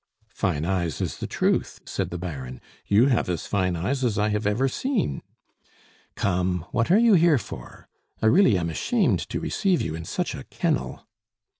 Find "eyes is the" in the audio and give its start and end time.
0.65-1.27